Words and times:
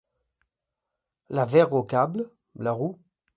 La 1.29 1.45
vergue 1.45 1.75
au 1.75 1.83
câble, 1.83 2.27
la 2.55 2.71
roue 2.71 2.97